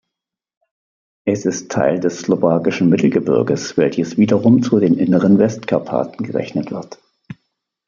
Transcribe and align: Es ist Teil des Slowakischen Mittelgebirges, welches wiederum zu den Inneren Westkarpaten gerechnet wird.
Es 1.27 1.45
ist 1.45 1.69
Teil 1.71 1.99
des 1.99 2.21
Slowakischen 2.21 2.89
Mittelgebirges, 2.89 3.77
welches 3.77 4.17
wiederum 4.17 4.63
zu 4.63 4.79
den 4.79 4.97
Inneren 4.97 5.37
Westkarpaten 5.37 6.25
gerechnet 6.25 6.71
wird. 6.71 6.97